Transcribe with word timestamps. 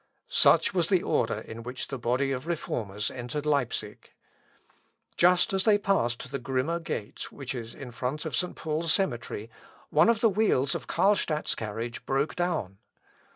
Such 0.31 0.73
was 0.73 0.89
the 0.89 1.03
order 1.03 1.37
in 1.41 1.61
which 1.61 1.89
the 1.89 1.99
body 1.99 2.31
of 2.31 2.47
Reformers 2.47 3.11
entered 3.11 3.45
Leipsic. 3.45 4.15
Just 5.15 5.53
as 5.53 5.63
they 5.63 5.77
passed 5.77 6.31
the 6.31 6.39
Grimma 6.39 6.79
gate, 6.83 7.31
which 7.31 7.53
is 7.53 7.75
in 7.75 7.91
front 7.91 8.25
of 8.25 8.35
St. 8.35 8.55
Paul's 8.55 8.91
cemetery, 8.91 9.51
one 9.91 10.09
of 10.09 10.19
the 10.19 10.29
wheels 10.29 10.73
of 10.73 10.87
Carlstadt's 10.87 11.53
carriage 11.53 12.03
broke 12.07 12.35
down. 12.35 12.79